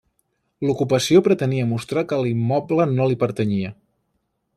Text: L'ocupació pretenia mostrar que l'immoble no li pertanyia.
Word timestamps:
L'ocupació 0.67 1.19
pretenia 1.27 1.67
mostrar 1.73 2.05
que 2.13 2.19
l'immoble 2.23 2.89
no 2.95 3.07
li 3.13 3.19
pertanyia. 3.25 3.75